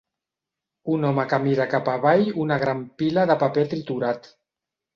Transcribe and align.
Un 0.93 1.05
home 1.09 1.25
que 1.33 1.39
mira 1.43 1.67
cap 1.75 1.91
avall 1.97 2.25
una 2.47 2.59
gran 2.65 2.83
pila 3.03 3.29
de 3.33 3.39
paper 3.45 3.69
triturat. 3.77 4.35